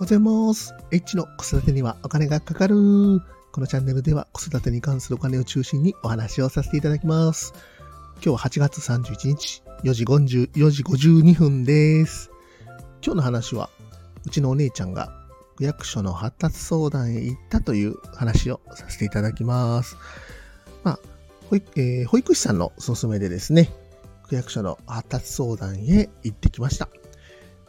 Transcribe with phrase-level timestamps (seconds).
[0.00, 0.74] おはようございます。
[0.92, 2.74] H の子育てにはお金がかかる。
[3.52, 7.52] このチャンネルでは子育てに関するお金を中心にお話をさせていただきます。
[8.14, 12.30] 今日は8月31日、4時50 4時52分です。
[13.04, 13.68] 今日の話は、
[14.24, 15.12] うちのお姉ちゃんが
[15.56, 19.98] 区役所の発達相談へ行ったという話をさせていただきます。
[20.82, 21.00] まあ、
[21.50, 23.68] 保育,、えー、保育士さんのおすすめでですね、
[24.28, 26.88] 区役所の発達相談へ行ってきました。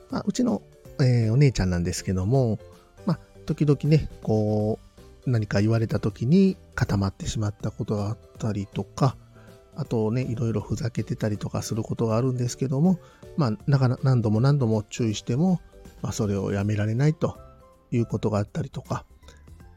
[0.09, 0.61] まあ、うちの
[1.03, 2.59] えー、お姉ちゃんなんですけども、
[3.05, 4.79] まあ、時々ね、こ
[5.25, 9.15] う、何か言われた時に固まってしまったことがあったりとか、
[9.75, 12.99] あとね、いろいろふざけてたりとかすることがあるんですけども、
[13.37, 15.61] まあ、なかな何度も何度も注意しても、
[16.01, 17.37] まあ、それをやめられないと
[17.91, 19.05] いうことがあったりとか、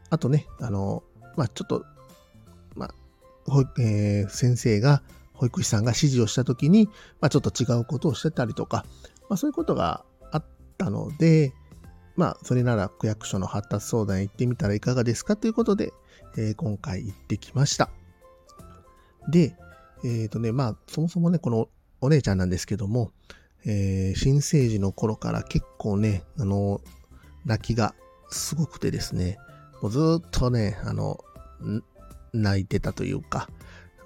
[0.09, 1.03] あとね、あの、
[1.35, 1.85] まあ、ちょっと、
[2.75, 2.93] まあ、
[3.79, 5.01] えー、先生が、
[5.33, 6.87] 保育士さんが指示をしたときに、
[7.19, 8.85] まあ、ちょっと違うことをしてたりとか、
[9.29, 10.05] まあ、そういうことが
[10.75, 11.53] ったので、
[12.15, 15.93] まあ、それなら区役所の発達相談行ってみたらいかがですかということで、
[16.37, 17.89] えー、今回行ってきました。
[19.29, 19.55] で、
[20.03, 21.69] えっ、ー、とね、まあ、そもそもね、この
[22.01, 23.11] お姉ちゃんなんですけども、
[23.65, 26.81] えー、新生児の頃から結構ね、あの、
[27.45, 27.95] 泣きが
[28.29, 29.37] すごくてですね、
[29.81, 31.19] もうずっとね、あの、
[32.33, 33.49] 泣いてたというか、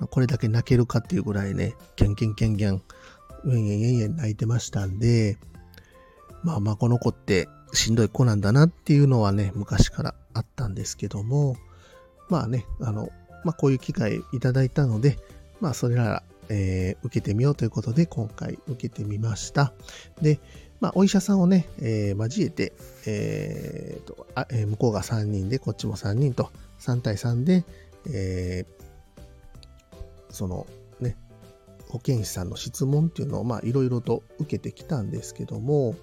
[0.09, 2.81] これだけ泣けるかっていうぐらいね、キャンキャンキャンキャン、
[3.43, 5.37] ウェンウェンウェンウェン泣いてましたんで、
[6.43, 11.55] まあまあこの子ってしんどい子なんだなっていうのはね、昔からあったんですけども、
[12.29, 13.09] まあね、あの、
[13.43, 15.17] まあこういう機会いただいたので、
[15.59, 19.73] まあそれなら、えー、受けてみようということで今回受けてみました。
[20.21, 20.39] で、
[20.79, 22.73] まあお医者さんをね、えー、交えて、
[23.05, 27.65] えーとあえー、向こうが3人でこっちも3人と3対3で、
[28.11, 30.65] えー、その
[31.89, 35.95] 保健師さんの質問っていうのをいろいろと受けてきたんですけども、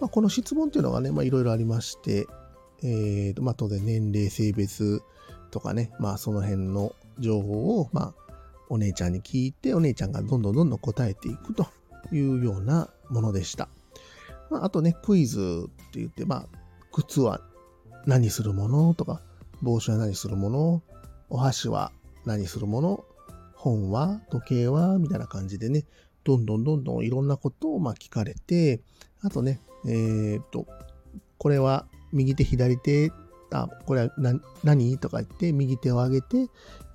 [0.00, 2.26] まあ、この質問っていうのがね、いろいろありまして、
[2.82, 5.02] えー、まあ当然年齢、性別
[5.50, 8.34] とかね、まあその辺の情報を、まあ
[8.70, 11.66] お姉ちゃんに聞いて、お姉ちゃんがどんどんどんどん答えていくと
[12.12, 13.68] いうようなものでした。
[14.50, 16.46] まあ、あとね、クイズって言って、まあ、
[16.92, 17.40] 靴は
[18.06, 19.20] 何するものとか、
[19.62, 20.82] 帽子は何するもの、
[21.30, 21.92] お箸は
[22.24, 23.04] 何するもの
[23.58, 25.84] 本は時計はみたいな感じでね、
[26.24, 28.80] どんどんどんどんいろんなことをま聞かれて、
[29.20, 30.66] あとね、えー、っと、
[31.38, 33.10] これは右手左手、
[33.50, 34.10] あ、これは
[34.62, 34.98] 何？
[34.98, 36.46] とか言って、右手を上げて、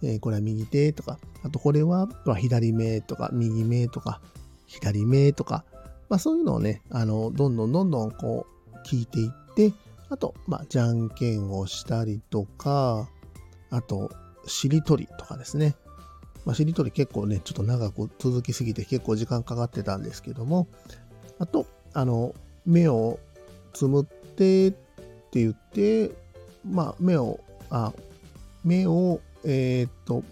[0.01, 2.07] えー、これは右手とか、あとこれは、
[2.38, 4.22] 左目とか、右目とか、
[4.68, 5.66] 左目とか、
[6.09, 9.74] まあそういうのをね、あの、どんどんどんどんこう聞いていって、
[10.09, 13.09] あと、まあ、じゃんけんをしたりとか、
[13.72, 14.12] あと、
[14.45, 15.75] しりとりとかですね。
[16.45, 20.67] まあ、しりとり結構ね、ちょっと長く続きすぎて結構時間かかってたんですけども、
[21.39, 23.19] あと、あの、目を
[23.73, 24.77] つむってって
[25.33, 26.11] 言って、
[26.65, 27.39] まあ、目を、
[27.69, 27.93] あ、
[28.63, 30.23] 目を、えー、っと、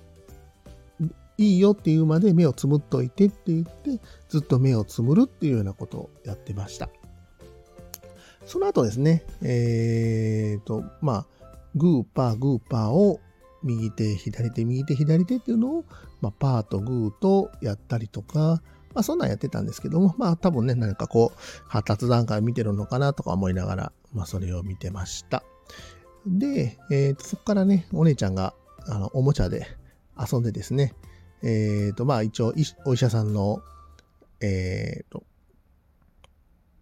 [1.37, 6.89] いいよっていうまで目をつむっといてって言って、ずっと目をつむるっていうようなことをやってました。
[8.45, 11.25] その後ですね、えー、っと、まあ、
[11.75, 13.19] グーパーグーパーを
[13.63, 15.85] 右手、左手、右手、左手っていうのを、
[16.21, 18.61] まあ、パーとグーとやったりとか、
[18.93, 25.43] まあ、そんなんやってたんですけども、まあ、多分ね、何かこう、発達段階見てるのかなとか思いながら、まあ、それを見てました。
[26.25, 28.53] で、えー、とそこからね、お姉ちゃんが、
[28.87, 29.67] あの、おもちゃで
[30.17, 30.93] 遊んでですね、
[31.43, 32.53] えっ、ー、と、まあ、一応、
[32.85, 33.61] お医者さんの、
[34.41, 35.23] えっ、ー、と、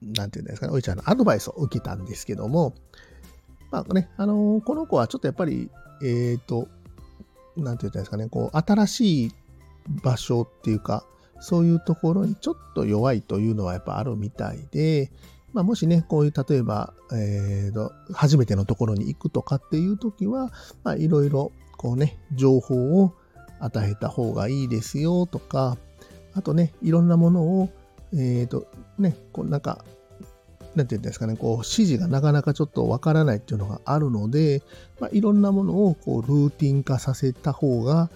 [0.02, 2.74] なんていうんですかね、お医者のアドバイスを受けたんですけども、
[3.72, 5.70] まあね、あのー、この子はちょっとやっぱり
[6.02, 6.68] えっ、ー、と、
[7.58, 9.32] なんて言ったんですかね、こう、新しい
[10.04, 11.06] 場所っていうか、
[11.40, 15.12] そういうところにちょっと弱いというのはやっぱあるみたいで、
[15.54, 20.52] まあ、もしね、こういう、例えば、えーと、初めてのところに行くとかっていう時は、
[20.84, 23.14] まあ、いろいろ、こうね、情報を
[23.60, 25.78] 与えた方がいいですよとか、
[26.34, 27.70] あとね、いろんなものを、
[28.14, 28.68] えっ、ー、と、
[28.98, 29.84] ね、こうなんか、
[30.80, 34.64] なんて言うんですかね、こう、指示がなかなかちょっとわからないっていうのがあるので、
[35.00, 38.10] まあ、いろんなものをこう、ルーティン化させた方が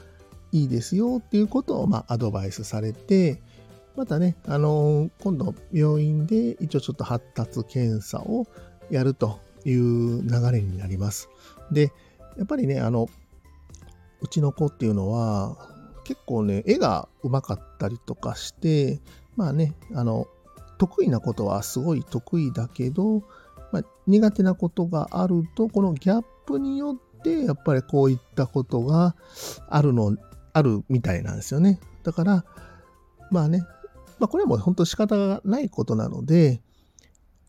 [0.53, 3.41] いいですよっていうことを、まあ、アドバイスされて、
[3.97, 8.47] またね、あのー、今度病院で一応ちょっと発達検査を
[8.89, 11.29] やるという流れになります。
[11.69, 11.91] で、
[12.37, 13.09] やっぱりね、あの、
[14.21, 15.57] うちの子っていうのは、
[16.05, 18.99] 結構ね、絵がうまかったりとかして、
[19.35, 20.27] まあね、あの、
[20.83, 23.23] 得意なことはすごい得意だけど、
[23.71, 29.15] まあ、苦手なことがあると、このギャップによって、やっぱりこういったことが
[29.69, 30.17] あるの、
[30.51, 31.79] あるみたいなんですよね。
[32.03, 32.45] だから、
[33.31, 33.59] まあね、
[34.19, 36.61] まあこれはもう本当仕方がないことなので、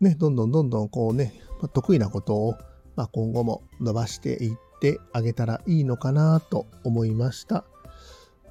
[0.01, 2.55] ね、どんどんどんどんこうね、まあ、得意なことを、
[2.95, 7.65] まあ、今後も伸ばしていってあげたらいいのかなと思いました。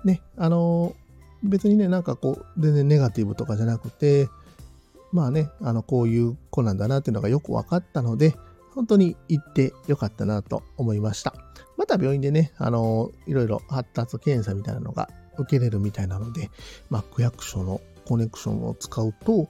[0.04, 0.94] ね、あの
[1.42, 4.28] 別にね、なんかこう、全然ネガティブとかじゃなくて、
[5.14, 8.36] まあね、あの、こういう子なんだなっていうのがよく分かったので、
[8.74, 11.36] 本当に行ってよかったなと思いました。
[11.78, 16.50] また病院でね、あの、いろいろ発達検査みたいなのが受けれるみたいなので、
[16.90, 19.48] まあ、区役所のコネクションを使うと、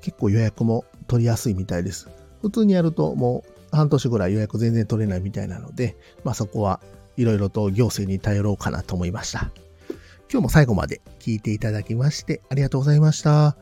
[0.00, 2.08] 結構予約も取りやすいみたいです。
[2.42, 6.80] 普通にやるともう半年ぐらい予約全然取れないみたいなので、まあそこは
[7.16, 9.50] いろいろと行政に頼ろうかなと思いました。
[10.30, 13.56] 今日も最後まで聞いていただきましてありがとうございました。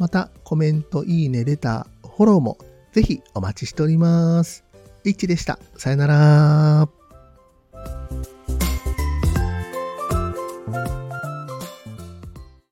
[0.00, 2.56] またコメント、いいね、レター、フォローも
[2.92, 4.64] ぜひお待ちしております。
[5.04, 5.58] イッチでした。
[5.76, 6.99] さよなら。